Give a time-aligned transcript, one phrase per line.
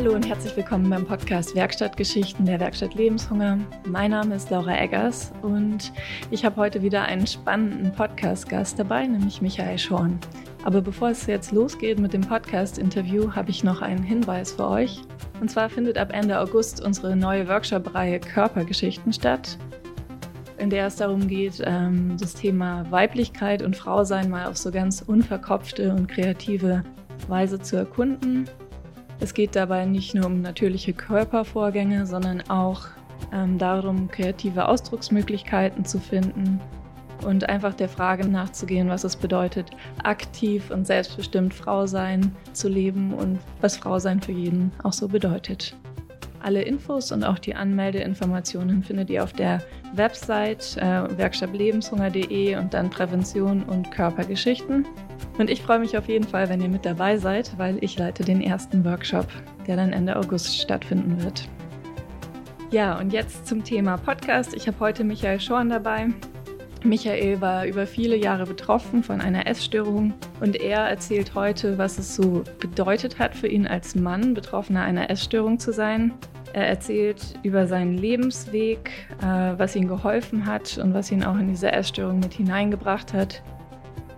[0.00, 3.58] Hallo und herzlich willkommen beim Podcast Werkstattgeschichten der Werkstatt Lebenshunger.
[3.86, 5.92] Mein Name ist Laura Eggers und
[6.30, 10.18] ich habe heute wieder einen spannenden Podcast-Gast dabei, nämlich Michael Schorn.
[10.64, 15.02] Aber bevor es jetzt losgeht mit dem Podcast-Interview, habe ich noch einen Hinweis für euch.
[15.38, 19.58] Und zwar findet ab Ende August unsere neue Workshop-Reihe Körpergeschichten statt,
[20.56, 25.02] in der es darum geht, ähm, das Thema Weiblichkeit und Frausein mal auf so ganz
[25.02, 26.84] unverkopfte und kreative
[27.28, 28.48] Weise zu erkunden
[29.20, 32.86] es geht dabei nicht nur um natürliche Körpervorgänge, sondern auch
[33.32, 36.58] ähm, darum, kreative Ausdrucksmöglichkeiten zu finden
[37.24, 39.70] und einfach der Frage nachzugehen, was es bedeutet,
[40.02, 45.08] aktiv und selbstbestimmt Frau sein zu leben und was Frau sein für jeden auch so
[45.08, 45.76] bedeutet.
[46.42, 49.62] Alle Infos und auch die Anmeldeinformationen findet ihr auf der
[49.94, 54.86] Website äh, werkstattlebenshunger.de und dann Prävention und Körpergeschichten.
[55.38, 58.24] Und ich freue mich auf jeden Fall, wenn ihr mit dabei seid, weil ich leite
[58.24, 59.26] den ersten Workshop,
[59.66, 61.48] der dann Ende August stattfinden wird.
[62.70, 64.54] Ja, und jetzt zum Thema Podcast.
[64.54, 66.08] Ich habe heute Michael Schorn dabei.
[66.84, 72.14] Michael war über viele Jahre betroffen von einer Essstörung und er erzählt heute, was es
[72.14, 76.12] so bedeutet hat für ihn als Mann, Betroffener einer Essstörung zu sein.
[76.52, 81.48] Er erzählt über seinen Lebensweg, äh, was ihm geholfen hat und was ihn auch in
[81.48, 83.42] diese Essstörung mit hineingebracht hat.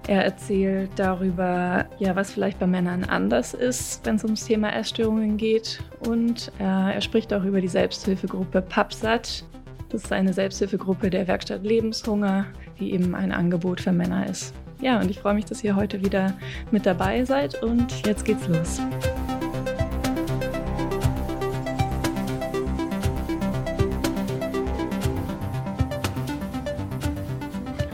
[0.08, 5.36] Er erzählt darüber, ja, was vielleicht bei Männern anders ist, wenn es ums Thema Essstörungen
[5.36, 5.80] geht.
[6.06, 9.44] Und äh, er spricht auch über die Selbsthilfegruppe PAPSAT.
[9.90, 12.46] Das ist eine Selbsthilfegruppe der Werkstatt Lebenshunger,
[12.80, 14.54] die eben ein Angebot für Männer ist.
[14.80, 16.34] Ja, und ich freue mich, dass ihr heute wieder
[16.72, 18.80] mit dabei seid und jetzt geht's los.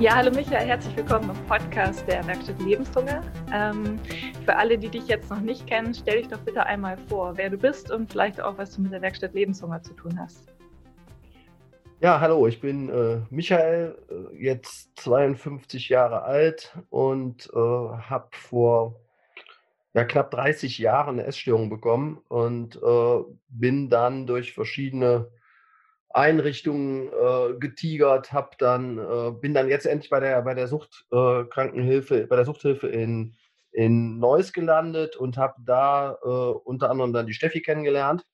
[0.00, 3.20] Ja, hallo Michael, herzlich willkommen im Podcast der Werkstatt Lebenshunger.
[3.52, 3.98] Ähm,
[4.44, 7.50] für alle, die dich jetzt noch nicht kennen, stell dich doch bitte einmal vor, wer
[7.50, 10.46] du bist und vielleicht auch, was du mit der Werkstatt Lebenshunger zu tun hast.
[12.00, 19.00] Ja, hallo, ich bin äh, Michael, äh, jetzt 52 Jahre alt und äh, habe vor
[19.94, 25.28] ja, knapp 30 Jahren eine Essstörung bekommen und äh, bin dann durch verschiedene
[26.18, 32.26] Einrichtungen äh, getigert, hab dann, äh, bin dann jetzt endlich bei der, bei der Suchtkrankenhilfe,
[32.26, 33.36] bei der Suchthilfe in,
[33.72, 38.24] in Neuss gelandet und habe da unter anderem dann die Steffi kennengelernt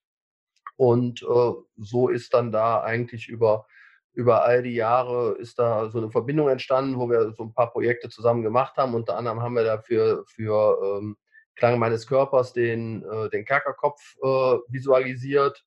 [0.76, 3.66] und äh, so ist dann da eigentlich über,
[4.12, 7.70] über all die Jahre ist da so eine Verbindung entstanden, wo wir so ein paar
[7.70, 8.94] Projekte zusammen gemacht haben.
[8.94, 11.16] Unter anderem haben wir dafür für ähm,
[11.56, 15.64] Klang meines Körpers den, äh, den Kerkerkopf äh, visualisiert.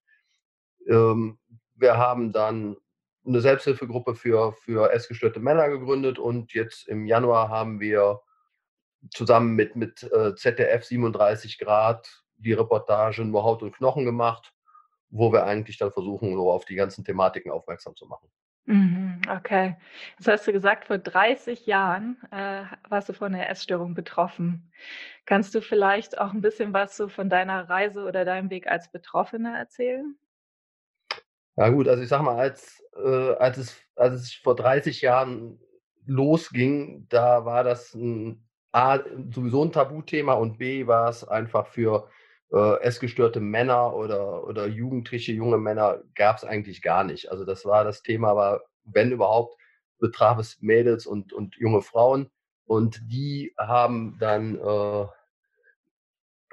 [0.87, 1.39] Ähm,
[1.77, 2.77] wir haben dann
[3.25, 8.21] eine Selbsthilfegruppe für, für essgestörte Männer gegründet und jetzt im Januar haben wir
[9.11, 14.53] zusammen mit, mit äh, ZDF 37 Grad die Reportage Nur Haut und Knochen gemacht
[15.09, 18.29] wo wir eigentlich dann versuchen, so auf die ganzen Thematiken aufmerksam zu machen.
[18.65, 19.77] Mhm, okay.
[20.17, 24.71] Jetzt hast du gesagt, vor 30 Jahren äh, warst du von einer Essstörung betroffen.
[25.25, 28.91] Kannst du vielleicht auch ein bisschen was so von deiner Reise oder deinem Weg als
[28.91, 30.17] Betroffener erzählen?
[31.57, 35.59] Ja gut, also ich sag mal, als, äh, als, es, als es vor 30 Jahren
[36.05, 38.99] losging, da war das ein, A,
[39.33, 42.09] sowieso ein Tabuthema und B war es einfach für
[42.53, 47.31] äh, essgestörte Männer oder, oder jugendliche junge Männer gab es eigentlich gar nicht.
[47.31, 49.57] Also das war das Thema, war, wenn überhaupt,
[49.99, 52.29] betraf es Mädels und, und junge Frauen.
[52.65, 55.05] Und die haben dann äh,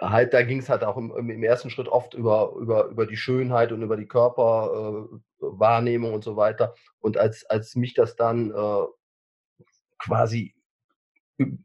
[0.00, 3.16] halt, da ging es halt auch im, im, ersten Schritt oft über, über, über die
[3.16, 6.74] Schönheit und über die Körperwahrnehmung äh, und so weiter.
[7.00, 8.84] Und als, als mich das dann äh,
[9.98, 10.54] quasi,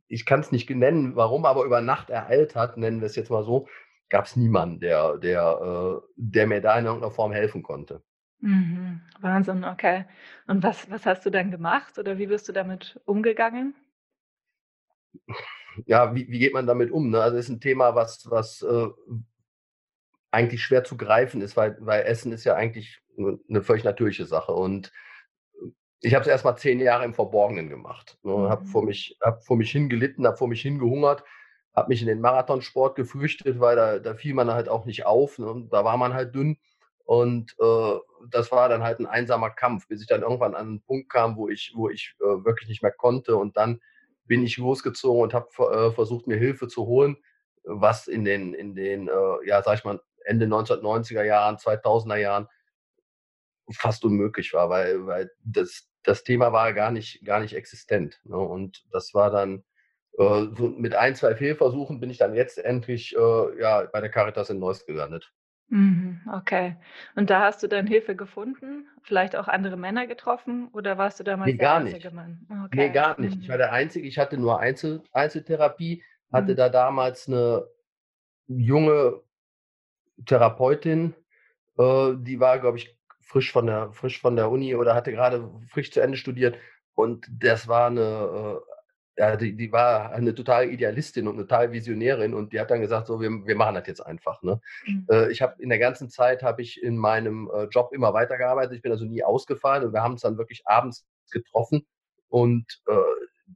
[0.08, 3.32] ich kann es nicht nennen, warum, aber über Nacht ereilt hat, nennen wir es jetzt
[3.32, 3.68] mal so,
[4.10, 8.04] gab es niemanden, der, der, äh, der mir da in irgendeiner Form helfen konnte.
[8.42, 9.02] Mhm.
[9.20, 10.06] Wahnsinn, okay.
[10.48, 13.76] Und was, was hast du dann gemacht oder wie bist du damit umgegangen?
[15.86, 17.10] Ja, wie, wie geht man damit um?
[17.10, 17.22] Ne?
[17.22, 18.88] Also es ist ein Thema, was, was äh,
[20.32, 24.52] eigentlich schwer zu greifen ist, weil, weil Essen ist ja eigentlich eine völlig natürliche Sache.
[24.52, 24.92] Und
[26.02, 28.18] ich habe es erst mal zehn Jahre im Verborgenen gemacht.
[28.24, 28.34] Ne?
[28.34, 28.50] Mhm.
[28.50, 31.24] Habe vor, mich, hab vor mich hingelitten, habe vor mich hingehungert
[31.80, 35.40] habe mich in den Marathonsport gefürchtet, weil da, da fiel man halt auch nicht auf.
[35.40, 35.68] Ne?
[35.72, 36.58] Da war man halt dünn.
[37.06, 37.98] Und äh,
[38.30, 41.38] das war dann halt ein einsamer Kampf, bis ich dann irgendwann an einen Punkt kam,
[41.38, 43.36] wo ich, wo ich äh, wirklich nicht mehr konnte.
[43.36, 43.80] Und dann
[44.30, 47.18] bin ich losgezogen und habe äh, versucht, mir Hilfe zu holen,
[47.64, 52.48] was in den, in den äh, ja, sag ich mal, Ende 1990er Jahren, 2000er Jahren
[53.72, 58.22] fast unmöglich war, weil, weil das, das Thema war gar nicht, gar nicht existent.
[58.24, 58.38] Ne?
[58.38, 59.64] Und das war dann
[60.18, 64.12] äh, so mit ein, zwei Fehlversuchen bin ich dann jetzt endlich äh, ja, bei der
[64.12, 65.34] Caritas in Neuss gelandet.
[65.72, 66.78] Mhm, okay.
[67.16, 68.88] Und da hast du dann Hilfe gefunden?
[69.04, 72.12] Vielleicht auch andere Männer getroffen oder warst du damals Ne, der gar einzige nicht.
[72.12, 72.48] Mann?
[72.66, 72.94] Okay.
[72.94, 73.40] gar nicht.
[73.42, 73.60] Ich war Mhm.
[73.60, 74.08] der Einzige.
[74.08, 76.58] Ich hatte nur Einzel Einzeltherapie, hatte Mhm.
[76.58, 77.68] da damals 'ne
[78.48, 79.22] junge
[80.26, 81.16] Therapeutin,
[81.80, 85.50] äh, die war, glaube ich, frisch von der frisch von der Uni oder hatte grade
[85.70, 86.58] frisch zu Ende studiert
[86.96, 88.79] und das war 'ne, äh
[89.20, 92.82] ja, die die war eine totale Idealistin und 'ne totale Visionärin und die hat dann
[92.82, 94.62] gesagt: „So, wir wir machen das jetzt einfach“, ne?
[94.88, 95.08] Mhm.
[95.12, 98.76] Äh, ich habe in der ganzen Zeit habe ich in meinem, äh, Job immer weitergearbeitet.
[98.78, 101.88] Ich bin also nie ausgefallen und wir haben uns dann wirklich abends getroffen
[102.30, 102.96] und, äh,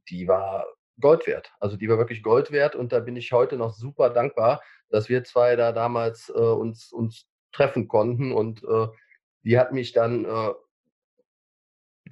[0.10, 0.66] die war
[1.02, 1.52] Gold wert.
[1.62, 5.10] Also, die war wirklich Gold wert und da bin ich heute noch super dankbar, dass
[5.10, 8.88] wir 2 da damals, äh, uns uns treffen konnten und, äh,
[9.44, 10.54] die hat mich dann, äh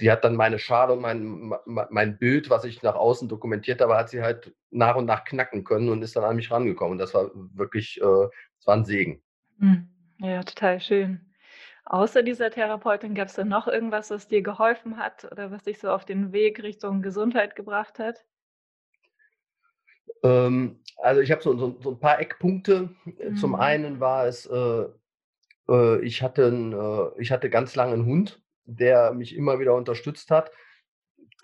[0.01, 3.95] die hat dann meine Schale und mein mein Bild, was ich nach außen dokumentiert habe,
[3.97, 6.97] hat sie halt nach und nach knacken können und ist dann an mich rangekommen.
[6.99, 9.21] Das war wirklich äh, das war 'n Segen.
[9.57, 9.89] Mhm.
[10.19, 11.33] Ja, total schön.
[11.85, 15.89] Außer dieser Therapeutin, gab's da noch irgendwas, was dir geholfen hat oder was dich so
[15.91, 18.23] auf den Weg Richtung Gesundheit gebracht hat?
[20.23, 22.89] Ähm, also, ich habe so so so 'n paar Eckpunkte.
[23.35, 23.55] Zum Mhm.
[23.55, 24.85] einen war es, äh
[25.69, 29.75] äh, ich hatte 'n äh, ich hatte ganz lange 'n Hund, der mich immer wieder
[29.75, 30.51] unterstützt hat.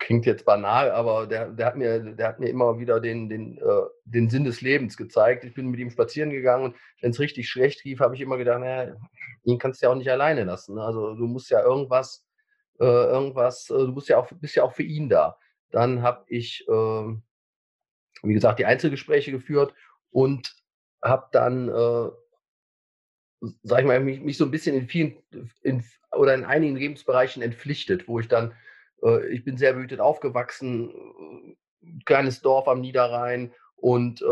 [0.00, 3.58] Klingt jetzt banal, aber der der hat mir der hat mir immer wieder den den
[3.58, 5.44] äh, den Sinn des Lebens gezeigt.
[5.44, 8.60] Ich bin mit ihm spazieren gegangen und wenn's richtig schlecht lief, habe ich immer gedacht:
[8.60, 8.96] „Na ja,
[9.44, 10.82] ihn kannst du ja auch nicht alleine lassen, ne?
[10.84, 12.24] Also, du musst ja irgendwas
[12.80, 15.36] äh, irgendwas äh, du musst ja auch bist ja auch für ihn da.“
[15.72, 17.22] Dann habe ich, ähm,
[18.22, 19.74] wie gesagt, die Einzelgespräche geführt
[20.10, 20.54] und
[21.02, 21.68] habe dann,
[23.42, 25.16] s sage ich mal, mich mich so 'n bisschen in vielen
[25.62, 28.54] in oder in einigen Lebensbereichen entpflichtet, wo ich dann
[29.02, 31.54] äh, ich bin sehr behütet aufgewachsen, äh,
[32.06, 34.26] kleines Dorf am Niederrhein und, äh,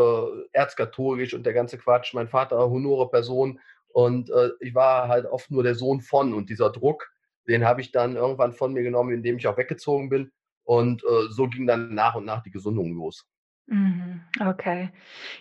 [0.53, 2.13] erzkatholisch und der ganze Quatsch.
[2.13, 3.59] Mein Vater honore Person
[3.89, 7.09] und, äh, ich war halt oft nur der Sohn von und dieser Druck,
[7.47, 10.31] den habe ich dann irgendwann von mir genommen, indem ich auch weggezogen bin
[10.65, 13.23] und, äh, so ging dann nach und nach die Gesundung los.
[13.69, 14.91] Mhm, okay.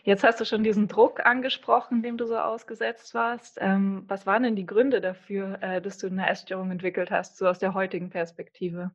[0.02, 3.56] Jetzt hast du schon diesen Druck angesprochen, dem du so ausgesetzt warst.
[3.60, 7.46] Ähm, was waren denn die Gründe dafür, äh, dass du 'ne Essstörung entwickelt hast, so
[7.46, 8.90] aus der heutigen Perspektive?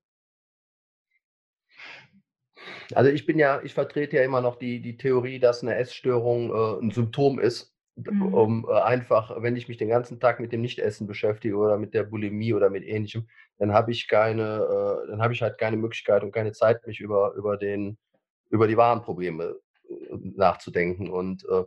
[2.96, 6.50] Also, ich bin ja ich vertrete ja immer noch die die Theorie, dass 'ne Essstörung,
[6.52, 7.74] äh, 'n Symptom ist,
[8.10, 8.42] Mhm.
[8.44, 11.94] um, äh, einfach wenn ich mich den ganzen Tag mit dem Nichtessen beschäftige oder mit
[11.94, 13.28] der Bulimie oder mit Ähnlichem,
[13.60, 17.00] dann habe ich keine äh, dann habe ich halt keine Möglichkeit und keine Zeit, mich
[17.00, 17.98] über über den
[18.52, 19.58] über die wahren Probleme,
[19.90, 21.10] äh, nachzudenken.
[21.12, 21.66] Und, äh,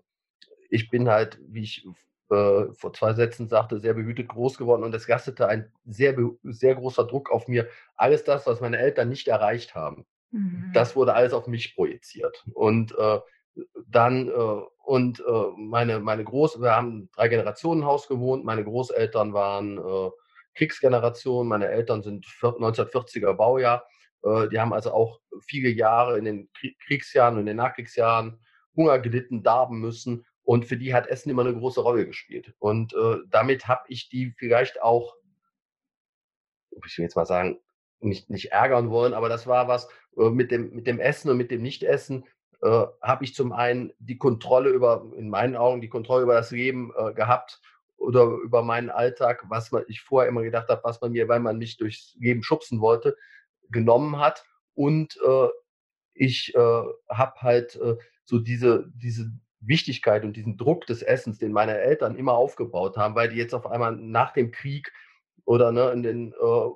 [0.71, 1.87] ich bin halt, wie ich
[2.31, 6.75] äh, vor 2 Sätzen sagte, sehr behütet groß geworden und es lastete ein sehr sehr
[6.77, 7.69] großer Druck auf mir.
[7.97, 10.73] Alles das, was meine Eltern nicht erreicht haben, Mhm.
[10.75, 12.45] das wurde alles auf mich projiziert.
[12.55, 13.21] Und, äh,
[13.89, 15.25] dann, äh und, äh,
[15.57, 18.45] meine meine Groß wir haben 'n Drei-Generationen-Haus gewohnt.
[18.45, 19.79] Meine Großeltern waren,
[20.55, 23.87] Kriegsgeneration, meine Eltern sind vier 1940er Baujahr.
[24.25, 28.41] Äh, die haben also auch viele Jahre in den Krie Kriegsjahren und in den Nachkriegsjahren
[28.77, 32.55] Hunger gelitten, darben müssen und für die hat Essen immer 'ne große Rolle gespielt.
[32.59, 35.15] Und, äh, damit habe ich die vielleicht auch
[36.87, 37.59] ich will jetzt mal sagen,
[38.01, 41.37] nicht nicht ärgern wollen, aber das war was, äh, mit dem mit dem Essen und
[41.37, 42.25] mit dem Nichtessen,
[42.63, 46.51] äh, habe ich zum einen die Kontrolle über in meinen Augen die Kontrolle über das
[46.51, 47.61] Leben, äh, gehabt
[47.97, 51.41] oder über meinen Alltag, was ma ich vorher immer gedacht habe, was man mir, weil
[51.41, 53.17] man mich durchs Leben schubsen wollte,
[53.71, 54.45] genommen hat.
[54.75, 55.49] Und, äh,
[56.15, 56.59] ich, äh,
[57.11, 62.17] habe halt, äh, so diese diese Wichtigkeit und diesen Druck des Essens, den meine Eltern
[62.17, 64.93] immer aufgebaut haben, weil die jetzt auf einmal nach dem Krieg
[65.47, 66.71] oder, ne, in den äh,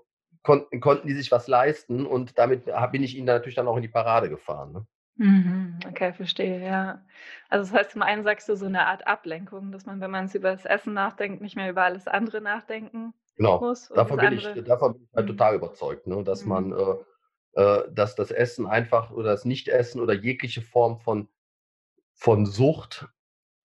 [0.80, 3.88] konnten die sich was leisten und damit bin ich ihnen natürlich dann auch in die
[3.88, 4.86] Parade gefahren, ne?
[5.16, 7.04] Mhm, okay, verstehe, ja.
[7.48, 10.34] Also, das heißt, zum einen sagst du so 'ne Art Ablenkung, dass man, wenn man's
[10.36, 14.20] über das Essen nachdenkt, nicht mehr über alles andere nachdenken Genau, muss und das davon
[14.20, 15.28] bin ich davon bin ich halt mhm.
[15.28, 16.74] total überzeugt, ne, dass man, Mhm.
[16.74, 16.96] äh
[17.54, 21.28] äh, dass das Essen einfach oder das Nichtessen oder jegliche Form von
[22.14, 23.08] von Sucht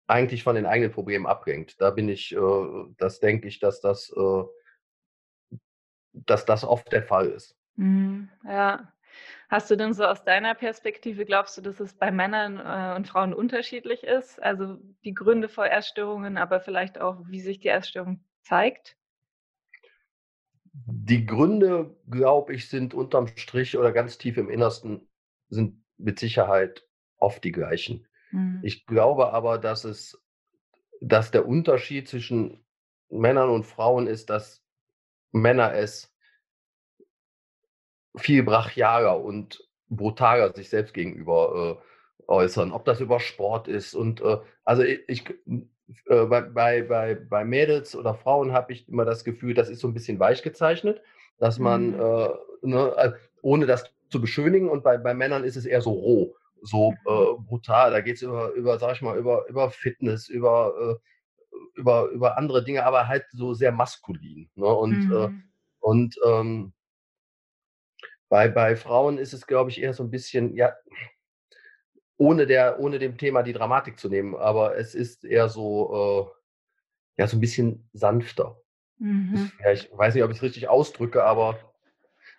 [0.07, 1.81] eigentlich von den eigenen Problemen ablenkt.
[1.81, 2.39] Da bin ich äh,
[2.97, 4.43] das denke ich, dass das, äh
[6.13, 7.55] dass das oft der Fall ist.
[7.75, 8.91] Mhm, ja.
[9.49, 13.07] Hast du denn so aus deiner Perspektive glaubst du, dass es bei Männern, äh, und
[13.07, 14.41] Frauen unterschiedlich ist?
[14.41, 18.95] Also, die Gründe vor Essstörungen, aber vielleicht auch, wie sich die Essstörung zeigt?
[20.73, 25.07] Die Gründe, glaube ich, sind unterm Strich oder ganz tief im Innersten
[25.49, 26.87] sind mit Sicherheit
[27.17, 28.07] oft die gleichen.
[28.31, 28.59] Mhm.
[28.63, 30.19] Ich glaube aber, dass es
[31.01, 32.65] dass der Unterschied zwischen
[33.09, 34.63] Männern und Frauen ist, dass
[35.33, 36.09] Männer es
[38.15, 44.21] viel brachialer und brutaler sich selbst gegenüber, äh, äußern, ob das über Sport ist und,
[44.21, 45.35] äh also, ich g
[46.05, 49.79] äh, bei, bei, bei, bei Mädels oder Frauen habe ich immer das Gefühl, das ist
[49.79, 51.01] so ein bisschen weich gezeichnet,
[51.37, 51.99] dass man, mhm.
[51.99, 52.29] äh,
[52.61, 53.11] ne, äh,
[53.41, 56.97] ohne das zu beschönigen, und bei, bei Männern ist es eher so roh, so mhm.
[57.07, 57.91] äh, brutal.
[57.91, 62.37] Da geht es über, über, sag ich mal, über, über Fitness, über, äh, über, über
[62.37, 64.49] andere Dinge, aber halt so sehr maskulin.
[64.55, 64.67] Ne?
[64.67, 65.43] Und, mhm.
[65.79, 66.73] und ähm,
[68.29, 70.73] bei, bei Frauen ist es, glaube ich, eher so ein bisschen, ja,
[72.17, 76.33] ohne, der, ohne dem Thema die Dramatik zu nehmen, aber es ist eher so,
[77.17, 78.57] äh, ja, so ein bisschen sanfter.
[78.99, 79.51] Mhm.
[79.63, 81.73] Ja, ich weiß nicht, ob ich es richtig ausdrücke, aber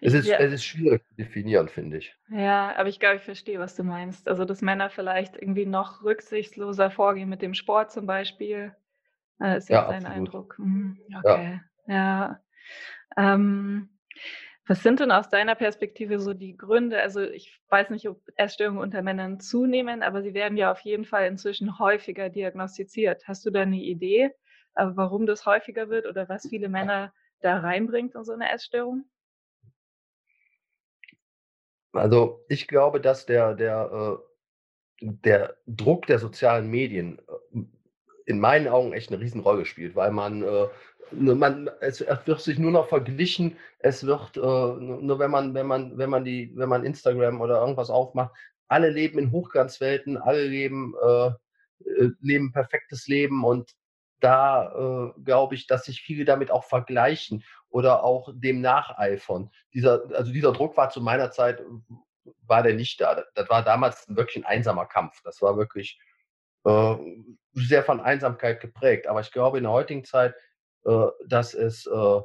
[0.00, 0.38] es ist, ja.
[0.38, 2.14] es ist schwierig zu definieren, finde ich.
[2.28, 4.28] Ja, aber ich glaube, ich verstehe, was du meinst.
[4.28, 8.74] Also, dass Männer vielleicht irgendwie noch rücksichtsloser vorgehen mit dem Sport zum Beispiel.
[9.38, 10.58] Das ist ja, dein Eindruck.
[10.58, 10.98] Mhm.
[11.18, 11.60] Okay.
[11.86, 11.94] Ja.
[11.94, 12.40] ja.
[13.16, 13.88] Ähm,
[14.66, 17.00] was sind denn aus deiner Perspektive so die Gründe?
[17.02, 21.04] Also ich weiß nicht, ob Essstörungen unter Männern zunehmen, aber sie werden ja auf jeden
[21.04, 23.28] Fall inzwischen häufiger diagnostiziert.
[23.28, 24.30] Hast du da eine Idee,
[24.74, 29.04] äh, warum das häufiger wird oder was viele Männer da reinbringt in so eine Essstörung?
[31.92, 34.18] Also ich glaube, dass der, der,
[35.02, 37.18] äh, der Druck der sozialen Medien
[37.52, 37.60] äh,
[38.26, 40.42] in meinen Augen echt eine Riesenrolle spielt, weil man
[41.12, 43.56] man, es wird sich nur noch verglichen.
[43.78, 47.60] Es wird, äh, nur wenn man, wenn man, wenn man die, wenn man Instagram oder
[47.60, 48.34] irgendwas aufmacht,
[48.68, 53.72] alle leben in Hochglanzwelten, alle leben, äh, äh leben perfektes Leben und
[54.20, 59.50] da äh, glaube ich, dass sich viele damit auch vergleichen oder auch dem nacheifern.
[59.74, 61.62] Dieser, also dieser Druck war zu meiner Zeit,
[62.46, 63.24] war der nicht da.
[63.34, 65.20] Das war damals wirklich ein einsamer Kampf.
[65.24, 66.00] Das war wirklich
[66.64, 66.96] äh,
[67.52, 69.06] sehr von Einsamkeit geprägt.
[69.06, 70.34] Aber ich glaube, in der heutigen Zeit
[70.84, 72.20] äh, dass es, äh,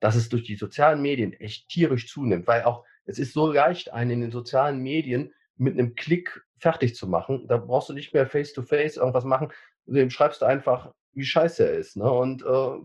[0.00, 3.92] dass es durch die sozialen Medien echt tierisch zunimmt, weil auch es ist so leicht,
[3.92, 7.46] einen in den sozialen Medien mit einem Klick fertig zu machen.
[7.48, 9.52] Da brauchst du nicht mehr face-to-face -face irgendwas machen.
[9.86, 11.96] Dem schreibst du einfach, wie scheiße er ist.
[11.96, 12.10] Ne?
[12.10, 12.78] Und äh,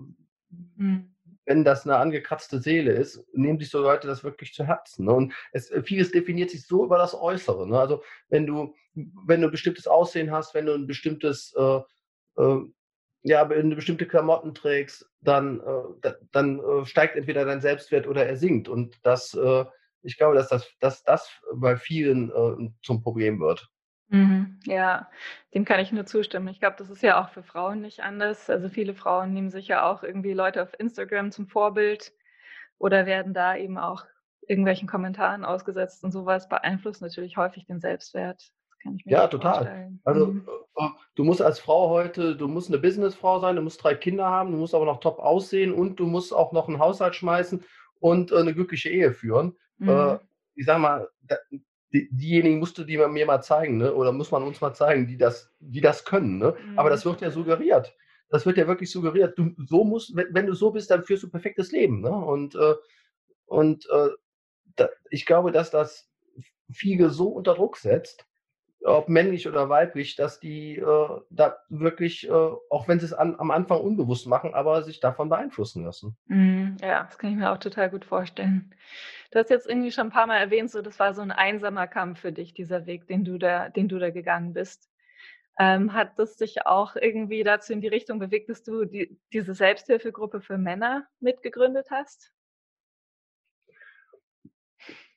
[0.78, 1.16] mhm.
[1.46, 5.06] wenn das eine angekratzte Seele ist, nehmen sich so Leute das wirklich zu Herzen.
[5.06, 5.14] Ne?
[5.14, 7.68] Und es, vieles definiert sich so über das Äußere.
[7.68, 7.80] Ne?
[7.80, 11.82] Also wenn du, wenn du ein bestimmtes Aussehen hast, wenn du ein bestimmtes äh,
[12.38, 12.62] äh,
[13.26, 18.28] ja, wenn du bestimmte Klamotten trägst, dann, äh, dann äh, steigt entweder dein Selbstwert oder
[18.28, 18.70] er sinkt.
[18.70, 19.66] Und das, äh,
[20.04, 23.68] ich glaube, dass das, dass das bei vielen äh, zum Problem wird.
[24.10, 25.10] Mhm, ja,
[25.56, 26.50] dem kann ich nur zustimmen.
[26.50, 28.48] Ich glaube, das ist ja auch für Frauen nicht anders.
[28.48, 32.14] Also viele Frauen nehmen sich ja auch irgendwie Leute auf Instagram zum Vorbild
[32.78, 34.06] oder werden da eben auch
[34.48, 38.52] irgendwelchen Kommentaren ausgesetzt und sowas beeinflusst natürlich häufig den Selbstwert
[38.86, 39.54] kann ich mir Ja, total.
[39.56, 40.00] vorstellen.
[40.06, 40.48] Also mhm.
[40.78, 44.26] Äh, du musst als Frau heute, du musst eine Businessfrau sein, du musst drei Kinder
[44.26, 47.64] haben, du musst aber noch top aussehen und du musst auch noch einen Haushalt schmeißen
[48.00, 49.58] und äh, eine glückliche Ehe führen.
[49.82, 50.20] Äh, mhm.
[50.56, 51.10] ich sag mal,
[51.92, 53.94] die, diejenigen musst du die mir mal zeigen, ne?
[53.94, 56.38] oder muss man uns mal zeigen, die das, die das können.
[56.38, 56.56] Ne?
[56.76, 57.10] Aber das mhm.
[57.10, 57.96] wird ja suggeriert.
[58.30, 59.38] Das wird ja wirklich suggeriert.
[59.38, 62.02] Du so musst, wenn, wenn du so bist, dann führst du perfektes Leben.
[62.02, 62.10] Ne?
[62.10, 62.76] Und, äh,
[63.46, 64.10] und äh,
[64.76, 66.10] da, ich glaube, dass das
[66.72, 68.26] viele so unter Druck setzt,
[68.86, 73.36] ob männlich oder weiblich, dass die äh, da wirklich, äh, auch wenn sie es an,
[73.40, 76.16] am Anfang unbewusst machen, aber sich davon beeinflussen lassen.
[76.28, 78.74] Mm, ja, das kann ich mir auch total gut vorstellen.
[79.32, 81.88] Du hast jetzt irgendwie schon ein paar Mal erwähnt, so das war so ein einsamer
[81.88, 84.90] Kampf für dich, dieser Weg, den du da, den du da gegangen bist.
[85.58, 89.54] Ähm, hat das dich auch irgendwie dazu in die Richtung bewegt, dass du die, diese
[89.54, 92.35] Selbsthilfegruppe für Männer mitgegründet hast?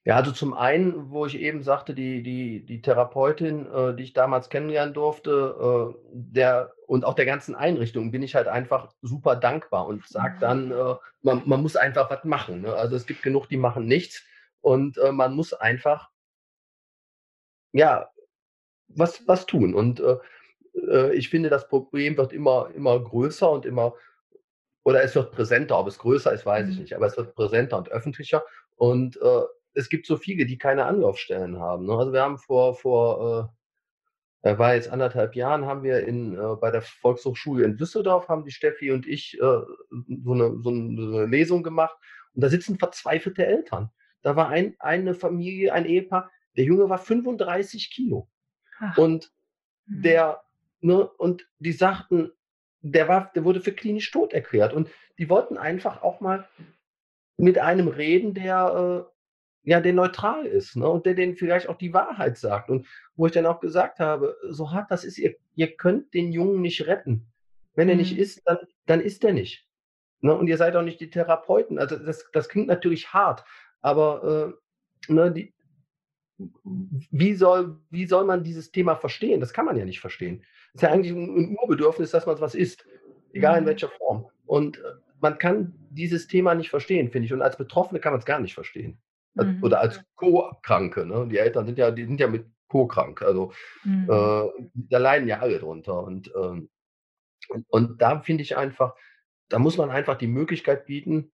[0.09, 4.15] Ja, also zum einen, wo ich eben sagte, die, die, die Therapeutin, äh, die ich
[4.15, 9.37] damals kennenlernen durfte, äh, der und auch der ganzen Einrichtung bin ich halt einfach super
[9.37, 10.41] dankbar und sage mhm.
[10.41, 12.63] dann, äh, man, man muss einfach was machen.
[12.63, 12.73] Ne?
[12.73, 14.25] Also es gibt genug, die machen nichts
[14.63, 16.09] und äh, man muss einfach
[17.75, 18.09] ja
[18.87, 19.75] was, was tun.
[19.75, 20.17] Und äh,
[20.91, 23.93] äh, ich finde, das Problem wird immer, immer größer und immer
[24.85, 25.79] oder es wird präsenter.
[25.79, 26.81] Ob es größer ist, weiß ich mhm.
[26.81, 28.43] nicht, aber es wird präsenter und öffentlicher.
[28.77, 29.43] Und äh,
[29.79, 31.87] es gibt so viele, die keine Anlaufstellen haben.
[31.87, 31.93] Ne?
[31.93, 33.55] Also wir haben vor, vor
[34.43, 38.45] äh, war jetzt anderthalb Jahren, haben wir in, äh, bei der Volkshochschule in Düsseldorf, haben
[38.45, 41.97] die Steffi und ich äh, so, eine, so eine Lesung gemacht.
[42.35, 43.91] Und da sitzen verzweifelte Eltern.
[44.23, 48.29] Da war ein, eine Familie, ein Ehepaar, der Junge war 35 Kilo.
[48.81, 48.99] Ach.
[48.99, 49.33] Und
[49.87, 50.03] mhm.
[50.03, 50.43] der,
[50.81, 52.33] ne, und die sagten,
[52.81, 54.73] der war, der wurde für klinisch tot erklärt.
[54.73, 56.49] Und die wollten einfach auch mal
[57.37, 59.18] mit einem reden, der äh,
[59.63, 60.89] ja, der neutral ist ne?
[60.89, 62.71] und der denen vielleicht auch die Wahrheit sagt.
[62.71, 62.87] Und
[63.17, 66.61] wo ich dann auch gesagt habe, so hart das ist, ihr, ihr könnt den Jungen
[66.63, 67.27] nicht retten.
[67.75, 68.01] Wenn er mhm.
[68.01, 69.67] nicht ist, dann, dann ist er nicht.
[70.21, 70.35] Ne?
[70.35, 71.79] Und ihr seid auch nicht die Therapeuten.
[71.79, 73.45] Also das, das klingt natürlich hart,
[73.81, 74.57] aber
[75.09, 75.55] äh, ne, die,
[77.11, 79.41] wie soll, wie soll man dieses Thema verstehen?
[79.41, 80.45] Das kann man ja nicht verstehen.
[80.73, 82.87] Es ist ja eigentlich ein, Urbedürfnis, dass man was isst,
[83.33, 83.69] egal in mhm.
[83.69, 84.27] welcher Form.
[84.47, 84.83] Und äh,
[85.21, 87.33] man kann dieses Thema nicht verstehen, finde ich.
[87.33, 88.99] Und als Betroffene kann man es gar nicht verstehen.
[89.35, 89.63] Mhm.
[89.63, 91.07] Oder als Co-Kranke.
[91.07, 91.29] Ne?
[91.31, 93.23] Die Eltern sind ja, die sind ja mit Co-krank.
[93.23, 93.53] Also
[93.85, 94.05] mhm.
[94.11, 96.03] äh, da leiden ja alle drunter.
[96.03, 96.71] Und, ähm,
[97.49, 98.95] und, und da finde ich einfach,
[99.49, 101.33] da muss man einfach die Möglichkeit bieten,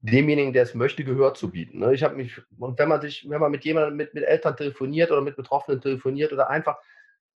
[0.00, 1.80] demjenigen, der es möchte, Gehör zu bieten.
[1.80, 1.92] Ne?
[1.92, 5.10] Ich habe mich, und wenn man sich, wenn man mit jemandem, mit, mit Eltern telefoniert
[5.10, 6.78] oder mit Betroffenen telefoniert oder einfach,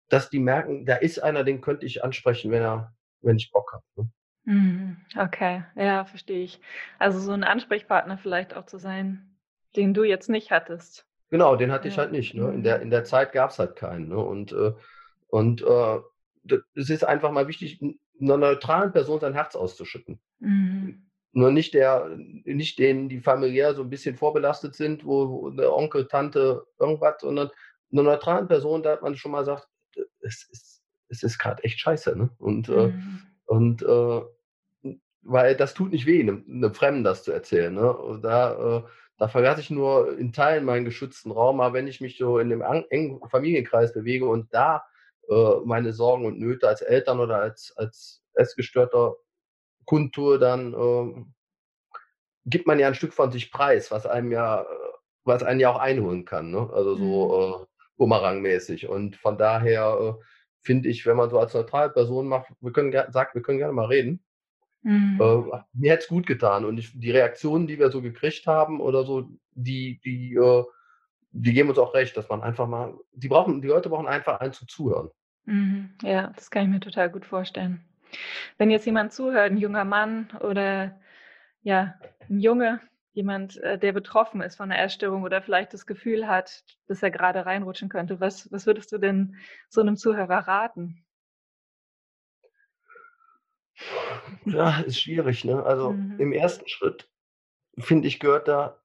[0.10, 3.72] dass die merken, da ist einer, den könnte ich ansprechen, wenn er, wenn ich Bock
[3.74, 3.84] habe.
[3.96, 4.12] Ne?
[4.44, 4.98] Mhm.
[5.18, 6.60] Okay, ja, verstehe ich.
[7.00, 9.31] Also so ein Ansprechpartner vielleicht auch zu sein,
[9.76, 11.06] den du jetzt nicht hattest.
[11.30, 11.94] Genau, den hatte ja.
[11.94, 12.34] ich halt nicht.
[12.34, 12.54] Ne?
[12.54, 12.84] In, der, mhm.
[12.84, 14.10] in der Zeit gab es halt keinen.
[14.10, 14.18] Ne?
[14.18, 14.74] Und, äh,
[15.28, 16.00] und äh,
[16.76, 17.82] es ist einfach mal wichtig,
[18.20, 20.20] einer neutralen Person sein Herz auszuschütten.
[20.40, 21.08] Mhm.
[21.34, 25.74] Nur nicht der, nicht denen, die familiär so ein bisschen vorbelastet sind, wo, wo der
[25.74, 27.50] Onkel, Tante, irgendwas, sondern
[27.92, 29.68] einer neutralen Person, da hat man schon mal gesagt,
[30.20, 32.18] es ist, es ist gerade echt scheiße.
[32.18, 32.30] Ne?
[32.38, 33.22] Und, äh, mhm.
[33.48, 34.22] äh, und äh,
[35.24, 37.74] weil das tut nicht weh, einem, einem Fremden das zu erzählen.
[37.74, 38.20] Ne?
[38.22, 38.84] Da, äh,
[39.22, 42.50] da verlasse ich nur in Teilen meinen geschützten Raum, aber wenn ich mich so in
[42.50, 44.84] dem engen Familienkreis bewege und da
[45.30, 49.14] äh, meine Sorgen und Nöte als Eltern oder als, als Essgestörter
[49.86, 51.24] kundtue, dann äh,
[52.46, 54.66] gibt man ja ein Stück von sich preis, was einem ja,
[55.24, 56.68] was einen ja auch einholen kann, ne?
[56.74, 57.64] Also so mhm.
[57.64, 58.88] äh, Bumerang-mäßig.
[58.88, 60.24] Und von daher äh,
[60.64, 63.86] finde ich, wenn man so als Neutralperson macht, wir können sagt, wir können gerne mal
[63.86, 64.24] reden.
[64.84, 65.20] Mhm.
[65.20, 66.66] Äh, mir hätte es gut getan.
[66.66, 70.64] Und ich, die Reaktionen, die wir so gekriegt haben oder so, die, die, äh,
[71.32, 74.40] die geben uns auch recht, dass man einfach mal, die brauchen, die Leute brauchen einfach
[74.40, 75.10] einen zu zuhören.
[75.46, 75.92] Mhm.
[76.04, 77.84] Ja, das kann ich mir total gut vorstellen.
[78.58, 81.00] Wenn jetzt jemand zuhört, ein junger Mann oder
[81.64, 81.96] ja,
[82.30, 82.82] ein Junge,
[83.14, 87.12] jemand, äh, der betroffen ist von einer Essstörung oder vielleicht das Gefühl hat, dass er
[87.12, 89.36] gerade reinrutschen könnte, was, was würdest du denn
[89.70, 91.04] so einem Zuhörer raten?
[94.46, 95.64] Ja, ist schwierig, ne?
[95.64, 96.20] Also mhm.
[96.20, 97.10] im ersten Schritt,
[97.78, 98.82] finde ich, gehört da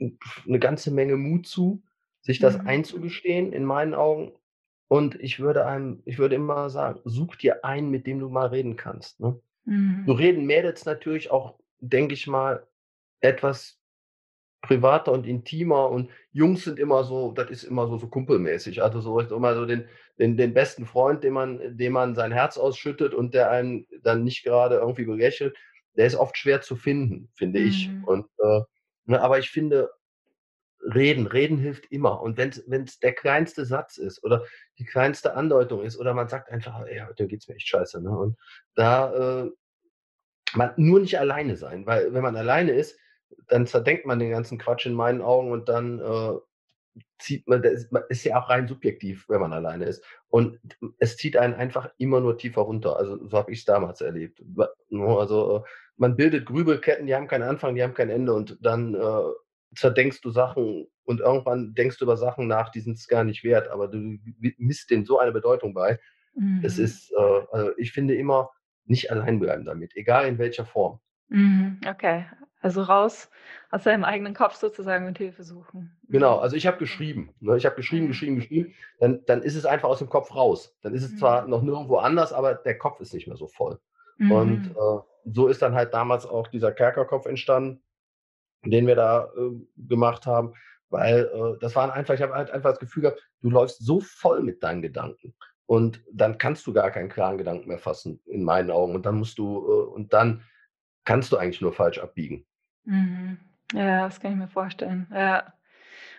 [0.00, 1.82] eine ganze Menge Mut zu,
[2.20, 2.66] sich das mhm.
[2.66, 4.32] einzugestehen, in meinen Augen.
[4.88, 8.46] Und ich würde einem, ich würde immer sagen, such dir einen, mit dem du mal
[8.46, 9.20] reden kannst.
[9.20, 9.38] Ne?
[9.64, 10.04] Mhm.
[10.06, 12.66] So reden Mädels natürlich auch, denke ich mal,
[13.20, 13.77] etwas
[14.60, 18.82] privater und intimer und Jungs sind immer so, das ist immer so, so kumpelmäßig.
[18.82, 19.86] Also so immer so den,
[20.18, 24.24] den, den besten Freund, dem man, dem man sein Herz ausschüttet und der einen dann
[24.24, 25.56] nicht gerade irgendwie belächelt,
[25.96, 27.66] der ist oft schwer zu finden, finde mhm.
[27.66, 27.90] ich.
[28.04, 28.60] Und äh,
[29.06, 29.90] ne, aber ich finde,
[30.82, 32.20] reden, reden hilft immer.
[32.20, 32.50] Und wenn
[32.84, 34.44] es der kleinste Satz ist oder
[34.78, 38.02] die kleinste Andeutung ist oder man sagt einfach, ja, heute geht's mir echt scheiße.
[38.02, 38.10] Ne?
[38.10, 38.36] Und
[38.74, 39.50] da äh,
[40.54, 42.98] man nur nicht alleine sein, weil wenn man alleine ist,
[43.48, 46.32] dann zerdenkt man den ganzen Quatsch in meinen Augen und dann äh,
[47.18, 50.04] zieht man, das ist, ja auch rein subjektiv, wenn man alleine ist.
[50.28, 50.58] Und
[50.98, 52.96] es zieht einen einfach immer nur tiefer runter.
[52.96, 54.42] Also so habe ich es damals erlebt.
[54.90, 58.94] Also äh, man bildet Grübelketten, die haben keinen Anfang, die haben kein Ende und dann
[58.94, 59.22] äh,
[59.74, 63.44] zerdenkst du Sachen und irgendwann denkst du über Sachen nach, die sind es gar nicht
[63.44, 64.18] wert, aber du
[64.58, 65.98] misst denen so eine Bedeutung bei.
[66.34, 66.60] Mhm.
[66.62, 68.50] Es ist, äh, also ich finde immer,
[68.84, 71.00] nicht allein bleiben damit, egal in welcher Form.
[71.28, 72.24] Mhm, okay,
[72.60, 73.30] also raus
[73.70, 75.96] aus seinem eigenen Kopf sozusagen und Hilfe suchen.
[76.08, 76.42] Genau, mhm.
[76.42, 77.34] also ich habe geschrieben.
[77.40, 77.56] Ne?
[77.56, 78.08] Ich habe geschrieben, mhm.
[78.08, 78.74] geschrieben, geschrieben.
[78.98, 80.76] Dann, dann ist es einfach aus dem Kopf raus.
[80.82, 81.18] Dann ist es mhm.
[81.18, 83.78] zwar noch nirgendwo anders, aber der Kopf ist nicht mehr so voll.
[84.16, 84.32] Mhm.
[84.32, 87.82] Und äh, so ist dann halt damals auch dieser Kerkerkopf entstanden,
[88.64, 90.54] den wir da äh, gemacht haben.
[90.90, 94.00] Weil äh, das waren einfach, ich habe halt einfach das Gefühl gehabt, du läufst so
[94.00, 95.34] voll mit deinen Gedanken.
[95.66, 98.94] Und dann kannst du gar keinen klaren Gedanken mehr fassen, in meinen Augen.
[98.94, 100.42] Und dann musst du, äh, und dann
[101.04, 102.46] kannst du eigentlich nur falsch abbiegen.
[102.84, 103.38] Mhm.
[103.72, 105.06] Ja, das kann ich mir vorstellen.
[105.12, 105.52] Ja.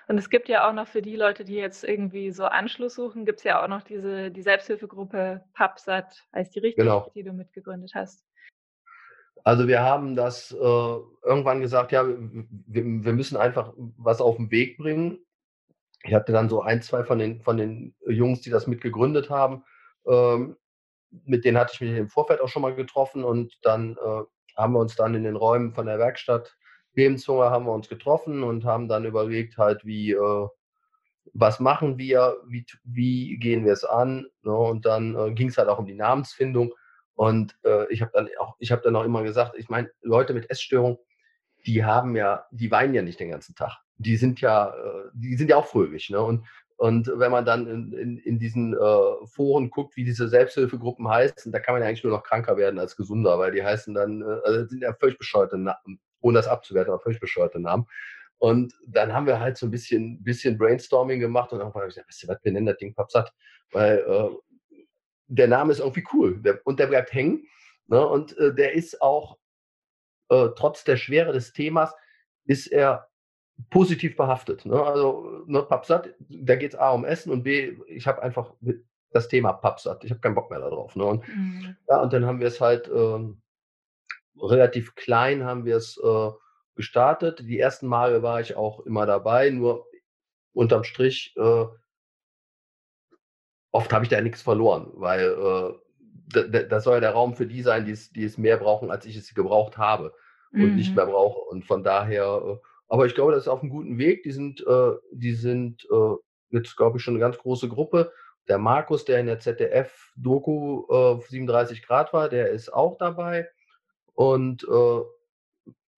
[0.08, 3.26] Und es gibt ja auch noch für die Leute, die jetzt irgendwie so Anschluss suchen,
[3.26, 7.12] gibt es ja auch noch diese die Selbsthilfegruppe PubSat, heißt die richtig, genau.
[7.13, 8.26] die du mitgegründet hast.
[9.44, 14.52] Also wir haben das äh, irgendwann gesagt, ja, wir, wir, müssen einfach was auf den
[14.52, 15.20] Weg bringen
[16.04, 19.63] ich hatte dann so ein, zwei von den, von den Jungs, die das mitgegründet haben.
[20.08, 20.56] Ähm,
[21.26, 24.24] mit denen hatte ich mich im Vorfeld auch schon mal getroffen und dann äh,
[24.60, 26.56] haben wir uns dann in den Räumen von der Werkstatt
[26.95, 30.48] Lebenshunger haben wir uns getroffen und haben dann überlegt halt, wie, äh,
[31.34, 34.26] was machen wir, wie, wie gehen wir es an.
[34.41, 34.52] Ne?
[34.52, 36.74] Und dann äh, ging es halt auch um die Namensfindung.
[37.13, 40.34] Und äh, ich habe dann auch, ich habe dann auch immer gesagt, ich meine, Leute
[40.34, 40.98] mit Essstörung,
[41.65, 45.36] die haben ja, die weinen ja nicht den ganzen Tag die sind ja, äh, die
[45.36, 46.10] sind ja auch fröhlich.
[46.10, 46.19] Ne?
[46.19, 46.45] Und,
[46.80, 51.52] und wenn man dann in, in, in diesen äh, Foren guckt, wie diese Selbsthilfegruppen heißen,
[51.52, 54.22] da kann man ja eigentlich nur noch kranker werden als gesunder, weil die heißen dann,
[54.22, 57.86] äh, also sind ja völlig bescheuerte Namen, ohne das abzuwerten, aber völlig bescheuerte Namen.
[58.38, 61.96] Und dann haben wir halt so ein bisschen, bisschen Brainstorming gemacht und irgendwann habe ich
[61.96, 63.34] gesagt, weißt du was, wir nennen das Ding Papsat,
[63.74, 64.78] weil äh,
[65.28, 67.46] der Name ist irgendwie cool der, und der bleibt hängen.
[67.88, 68.08] Ne?
[68.08, 69.38] Und äh, der ist auch,
[70.30, 71.94] äh, trotz der Schwere des Themas,
[72.46, 73.09] ist er
[73.69, 74.65] positiv behaftet.
[74.65, 74.82] Ne?
[74.82, 78.54] Also ne, Papsat, da geht es A um Essen und B, ich habe einfach
[79.12, 80.95] das Thema Papsat, ich habe keinen Bock mehr darauf.
[80.95, 81.06] Ne?
[81.06, 81.76] Und, mhm.
[81.88, 83.41] ja, und dann haben wir es halt ähm,
[84.41, 86.30] relativ klein haben wir es äh,
[86.76, 87.39] gestartet.
[87.39, 89.86] Die ersten Male war ich auch immer dabei, nur
[90.54, 91.65] unterm Strich, äh,
[93.72, 95.74] oft habe ich da nichts verloren, weil äh,
[96.67, 99.06] das soll ja der Raum für die sein, die es, die es mehr brauchen, als
[99.06, 100.13] ich es gebraucht habe
[100.52, 100.76] und mhm.
[100.76, 101.39] nicht mehr brauche.
[101.39, 102.58] Und von daher, äh,
[102.89, 104.23] aber ich glaube, das ist auf einem guten Weg.
[104.23, 106.15] Die sind, äh, die sind äh,
[106.49, 108.12] jetzt, glaube ich, schon eine ganz große Gruppe.
[108.47, 113.47] Der Markus, der in der ZDF-Doku äh, 37 Grad war, der ist auch dabei.
[114.15, 115.02] Und äh,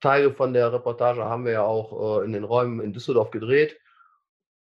[0.01, 3.79] Teile von der Reportage haben wir ja auch äh, in den Räumen in Düsseldorf gedreht.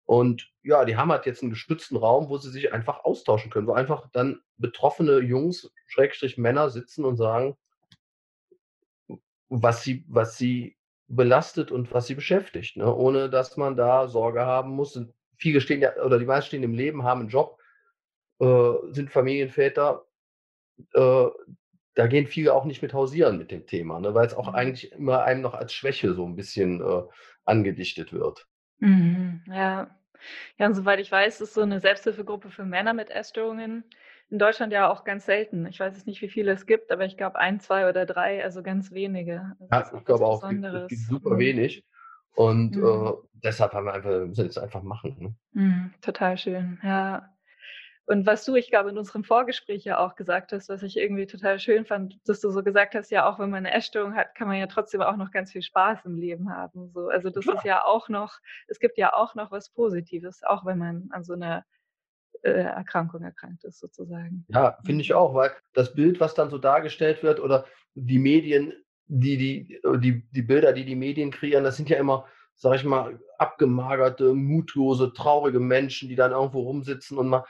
[0.05, 3.67] Und ja, die haben halt jetzt einen gestützten Raum, wo sie sich einfach austauschen können,
[3.67, 7.57] wo einfach dann betroffene Jungs, Schrägstrich Männer sitzen und sagen,
[9.49, 10.78] was sie, was sie
[11.09, 12.93] belastet und was sie beschäftigt, ne?
[12.93, 14.99] ohne dass man da Sorge haben muss.
[15.35, 17.59] Viele stehen ja, oder die meisten stehen im Leben, haben einen Job,
[18.39, 20.05] äh, sind Familienväter.
[20.93, 21.25] Äh,
[21.95, 24.13] da gehen viele auch nicht mit hausieren mit dem Thema, ne?
[24.13, 24.55] weil es auch mhm.
[24.55, 27.03] eigentlich immer einem noch als Schwäche so ein bisschen äh,
[27.43, 28.47] angedichtet wird.
[28.77, 29.95] Mhm, ja.
[30.57, 33.85] Ja, und soweit ich weiß, ist so eine Selbsthilfegruppe für Männer mit Essstörungen
[34.29, 35.65] in Deutschland ja auch ganz selten.
[35.65, 38.43] Ich weiß jetzt nicht, wie viele es gibt, aber ich glaube ein, zwei oder drei,
[38.43, 39.55] also ganz wenige.
[39.59, 41.39] Also ja, ich glaube auch, es gibt super mhm.
[41.39, 41.85] wenig.
[42.35, 42.85] Und mhm.
[42.85, 43.11] äh,
[43.43, 45.17] deshalb haben wir einfach, müssen wir es einfach machen.
[45.19, 45.35] Ne?
[45.53, 47.29] Mhm, total schön, ja.
[48.05, 51.27] Und was du, ich glaube, in unserem Vorgespräch ja auch gesagt hast, was ich irgendwie
[51.27, 54.33] total schön fand, dass du so gesagt hast, ja, auch wenn man eine Essstörung hat,
[54.33, 56.89] kann man ja trotzdem auch noch ganz viel Spaß im Leben haben.
[56.91, 57.53] So, also das ja.
[57.53, 61.23] ist ja auch noch, es gibt ja auch noch was Positives, auch wenn man an
[61.23, 61.61] so einer äh,
[62.41, 64.45] Erkrankung erkrankt ist, sozusagen.
[64.49, 65.15] Ja, finde ich mhm.
[65.15, 67.65] auch, weil das Bild, was dann so dargestellt wird, oder
[67.95, 68.73] die Medien,
[69.07, 72.83] die, die, die, die Bilder, die die Medien kreieren, das sind ja immer, sag ich
[72.83, 77.45] mal, abgemagerte, mutlose, traurige Menschen, die dann irgendwo rumsitzen und mal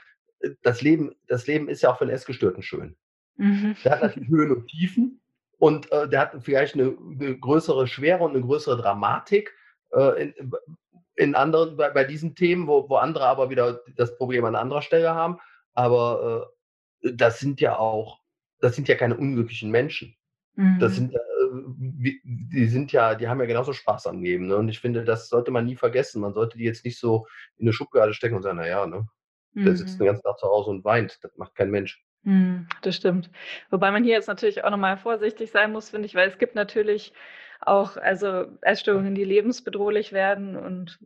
[0.62, 2.96] das Leben, das Leben ist ja auch für einen Essgestörten schön.
[3.36, 3.76] Mhm.
[3.84, 5.20] Der hat natürlich Höhen und Tiefen
[5.58, 9.54] und äh, der hat vielleicht eine, eine, größere Schwere und eine größere Dramatik
[9.92, 10.52] äh, in,
[11.20, 14.82] in, anderen, bei, bei, diesen Themen, wo, wo andere aber wieder das Problem an anderer
[14.82, 15.38] Stelle haben.
[15.74, 16.50] Aber
[17.02, 18.20] äh, das sind ja auch,
[18.60, 20.16] das sind ja keine unglücklichen Menschen.
[20.54, 20.78] Mhm.
[20.80, 21.18] Das sind, äh,
[22.24, 24.46] die sind ja, die haben ja genauso Spaß am Leben.
[24.46, 24.56] Ne?
[24.56, 26.20] Und ich finde, das sollte man nie vergessen.
[26.22, 29.06] Man sollte die jetzt nicht so in eine Schublade stecken und sagen, naja, ne,
[29.52, 30.08] der sitzt den mhm.
[30.08, 31.18] ganzen Tag zu Hause und weint.
[31.22, 32.02] Das macht kein Mensch.
[32.22, 33.30] Mhm, das stimmt.
[33.70, 36.54] Wobei man hier jetzt natürlich auch nochmal vorsichtig sein muss, finde ich, weil es gibt
[36.54, 37.12] natürlich
[37.60, 40.98] auch also Essstörungen, die lebensbedrohlich werden und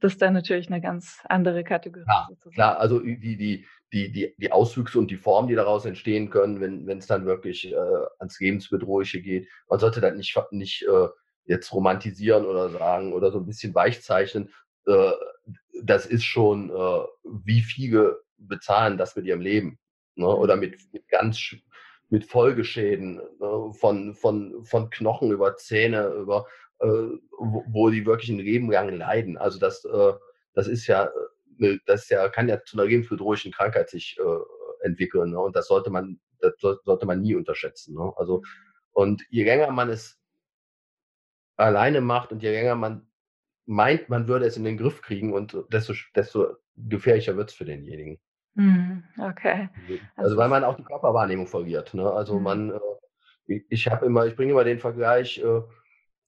[0.00, 2.04] das ist dann natürlich eine ganz andere Kategorie.
[2.06, 6.28] Ja, klar, also die, die, die, die, die Auswüchse und die Formen, die daraus entstehen
[6.28, 7.76] können, wenn es dann wirklich äh,
[8.18, 9.48] ans Lebensbedrohliche geht.
[9.68, 11.08] Man sollte das nicht, nicht äh,
[11.46, 14.52] jetzt romantisieren oder sagen oder so ein bisschen weichzeichnen.
[14.86, 15.12] Äh,
[15.82, 17.06] das ist schon, äh,
[17.44, 19.78] wie viele bezahlen das mit ihrem Leben.
[20.16, 20.26] Ne?
[20.26, 20.88] Oder mit, mhm.
[20.92, 21.54] mit ganz
[22.14, 23.72] mit Folgeschäden ne?
[23.72, 26.46] von, von, von Knochen über Zähne, über
[26.78, 29.36] äh, wo, wo, die wirklich ein Leben lang leiden.
[29.36, 30.12] Also das, äh,
[30.52, 31.10] das ist ja,
[31.58, 35.32] äh, das ist ja, kann ja zu einer lebensbedrohlichen Krankheit sich äh, entwickeln.
[35.32, 35.40] Ne?
[35.40, 37.96] Und das sollte man, das sollte man nie unterschätzen.
[37.96, 38.12] Ne?
[38.14, 38.42] Also,
[38.92, 40.16] und je länger man es
[41.56, 43.08] alleine macht und je länger man
[43.66, 47.64] meint, man würde es in den Griff kriegen und desto, desto gefährlicher wird es für
[47.64, 48.20] denjenigen.
[48.54, 49.68] Mhm, okay.
[49.86, 51.94] Also, also weil man auch die Körperwahrnehmung verliert.
[51.94, 52.08] Ne?
[52.10, 52.42] Also mhm.
[52.42, 52.72] man,
[53.46, 55.62] äh, ich habe immer, ich bringe immer den Vergleich, äh,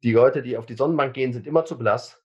[0.03, 2.23] die Leute, die auf die Sonnenbank gehen, sind immer zu blass,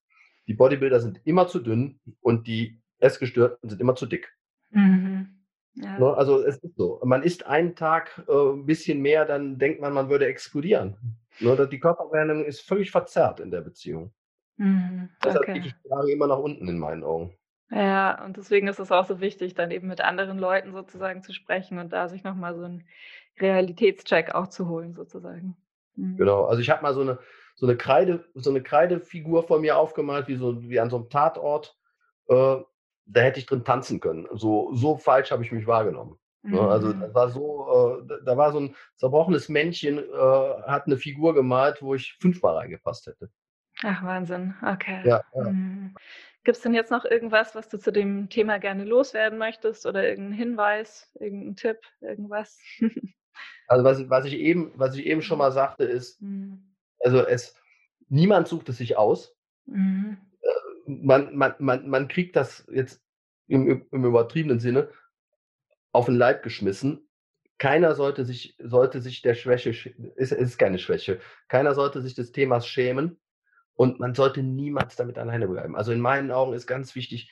[0.47, 4.35] die Bodybuilder sind immer zu dünn und die Essgestörten sind immer zu dick.
[4.71, 5.41] Mhm.
[5.75, 5.99] Ja.
[5.99, 6.13] Ne?
[6.13, 6.99] Also es ist so.
[7.03, 10.97] Man isst einen Tag äh, ein bisschen mehr, dann denkt man, man würde explodieren.
[11.39, 11.67] Ne?
[11.67, 14.11] Die Körperwahrnehmung ist völlig verzerrt in der Beziehung.
[14.57, 17.33] Mhm, Deshalb geht die Frage immer nach unten in meinen Augen.
[17.71, 21.33] Ja, und deswegen ist es auch so wichtig, dann eben mit anderen Leuten sozusagen zu
[21.33, 22.85] sprechen und da sich nochmal so einen
[23.39, 25.55] Realitätscheck auch zu holen, sozusagen.
[25.95, 26.17] Mhm.
[26.17, 27.19] Genau, also ich habe mal so eine,
[27.55, 31.09] so eine Kreide, so eine Kreidefigur von mir aufgemalt, wie so wie an so einem
[31.09, 31.77] Tatort.
[32.27, 32.57] Äh,
[33.05, 34.27] da hätte ich drin tanzen können.
[34.33, 36.17] So, so falsch habe ich mich wahrgenommen.
[36.43, 36.59] Mhm.
[36.59, 41.33] Also das war so, äh, da war so ein zerbrochenes Männchen, äh, hat eine Figur
[41.33, 43.29] gemalt, wo ich fünfmal reingepasst hätte.
[43.83, 44.55] Ach, Wahnsinn.
[44.61, 45.01] Okay.
[45.05, 45.49] Ja, ja.
[45.49, 45.95] Mhm.
[46.43, 50.03] Gibt es denn jetzt noch irgendwas, was du zu dem Thema gerne loswerden möchtest oder
[50.07, 52.57] irgendeinen Hinweis, irgendeinen Tipp, irgendwas?
[53.67, 56.75] also was, was ich eben, was ich eben schon mal sagte, ist, mhm.
[56.99, 57.55] also es,
[58.09, 59.35] niemand sucht es sich aus.
[59.65, 60.17] Mhm.
[60.41, 60.47] Äh,
[60.87, 63.03] man, man, man, man kriegt das jetzt
[63.47, 64.89] im, im übertriebenen Sinne
[65.91, 67.07] auf den Leib geschmissen.
[67.59, 69.69] Keiner sollte sich, sollte sich der Schwäche,
[70.15, 73.19] ist, ist keine Schwäche, keiner sollte sich des Themas schämen
[73.75, 75.75] und man sollte niemals damit alleine bleiben.
[75.75, 77.31] Also in meinen Augen ist ganz wichtig,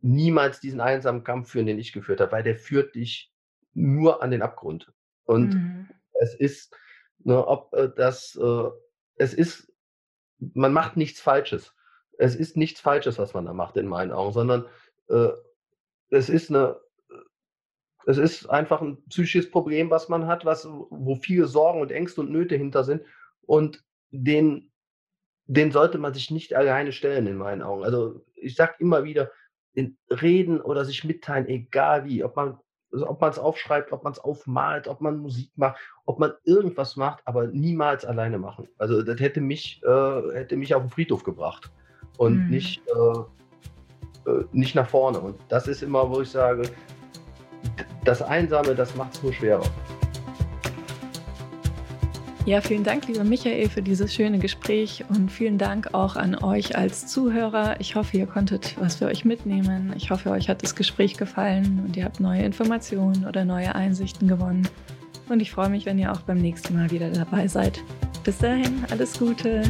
[0.00, 3.32] niemals diesen einsamen Kampf führen, den ich geführt habe, weil der führt dich
[3.74, 4.92] nur an den Abgrund.
[5.24, 5.88] Und mhm.
[6.20, 6.76] es ist,
[7.18, 8.70] ne, ob äh, das, äh,
[9.16, 9.72] es ist,
[10.38, 11.74] man macht nichts Falsches.
[12.18, 14.66] Es ist nichts Falsches, was man da macht, in meinen Augen, sondern
[15.08, 15.30] äh,
[16.10, 16.80] es ist eine,
[18.06, 22.22] es ist einfach ein psychisches Problem, was man hat, was, wo viele Sorgen und Ängste
[22.22, 23.02] und Nöte hinter sind.
[23.42, 24.72] Und den,
[25.48, 27.82] den sollte man sich nicht alleine stellen, in meinen Augen.
[27.82, 29.32] Also ich sage immer wieder,
[30.10, 32.58] reden oder sich mitteilen, egal wie, ob man
[32.92, 36.32] also ob man es aufschreibt, ob man es aufmalt, ob man Musik macht, ob man
[36.44, 38.68] irgendwas macht, aber niemals alleine machen.
[38.78, 41.70] Also das hätte mich, äh, hätte mich auf den Friedhof gebracht
[42.16, 42.50] und mhm.
[42.50, 45.20] nicht, äh, äh, nicht nach vorne.
[45.20, 46.62] Und das ist immer, wo ich sage,
[48.04, 49.66] das Einsame, das macht es nur schwerer.
[52.48, 56.78] Ja, vielen Dank, lieber Michael, für dieses schöne Gespräch und vielen Dank auch an euch
[56.78, 57.78] als Zuhörer.
[57.78, 59.92] Ich hoffe, ihr konntet was für euch mitnehmen.
[59.98, 64.28] Ich hoffe, euch hat das Gespräch gefallen und ihr habt neue Informationen oder neue Einsichten
[64.28, 64.66] gewonnen.
[65.28, 67.84] Und ich freue mich, wenn ihr auch beim nächsten Mal wieder dabei seid.
[68.24, 69.62] Bis dahin, alles Gute.